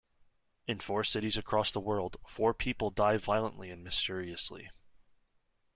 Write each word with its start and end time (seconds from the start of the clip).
In 0.65 0.79
four 0.79 1.03
cities 1.03 1.37
across 1.37 1.71
the 1.71 1.79
world, 1.79 2.17
four 2.25 2.55
people 2.55 2.89
die 2.89 3.17
violently 3.17 3.69
and 3.69 3.83
mysteriously. 3.83 4.71